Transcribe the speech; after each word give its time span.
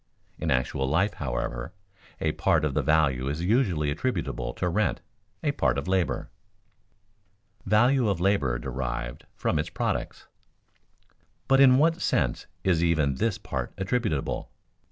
In 0.39 0.49
actual 0.49 0.87
life, 0.87 1.13
however, 1.13 1.73
a 2.19 2.31
part 2.31 2.65
of 2.65 2.73
the 2.73 2.81
value 2.81 3.27
is 3.27 3.43
usually 3.45 3.91
attributable 3.91 4.51
to 4.55 4.67
rent, 4.67 4.99
a 5.43 5.51
part 5.51 5.75
to 5.75 5.83
labor. 5.83 6.31
[Sidenote: 7.65 7.69
Value 7.69 8.09
of 8.09 8.19
labor 8.19 8.57
derived 8.57 9.27
from 9.35 9.59
its 9.59 9.69
products] 9.69 10.25
But 11.47 11.59
in 11.59 11.77
what 11.77 12.01
sense 12.01 12.47
is 12.63 12.83
even 12.83 13.13
this 13.17 13.37
part 13.37 13.73
attributable? 13.77 14.49